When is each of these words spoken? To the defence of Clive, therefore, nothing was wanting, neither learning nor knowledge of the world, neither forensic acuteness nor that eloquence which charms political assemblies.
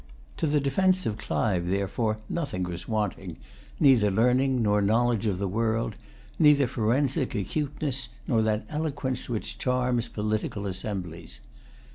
To 0.37 0.47
the 0.47 0.59
defence 0.59 1.05
of 1.05 1.19
Clive, 1.19 1.67
therefore, 1.67 2.17
nothing 2.27 2.63
was 2.63 2.87
wanting, 2.87 3.37
neither 3.79 4.09
learning 4.09 4.63
nor 4.63 4.81
knowledge 4.81 5.27
of 5.27 5.37
the 5.37 5.47
world, 5.47 5.95
neither 6.39 6.65
forensic 6.65 7.35
acuteness 7.35 8.09
nor 8.27 8.41
that 8.41 8.65
eloquence 8.67 9.29
which 9.29 9.59
charms 9.59 10.07
political 10.07 10.65
assemblies. 10.65 11.39